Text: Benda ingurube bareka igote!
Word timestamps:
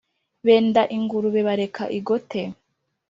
Benda 0.45 0.81
ingurube 0.97 1.39
bareka 1.47 1.83
igote! 1.99 2.41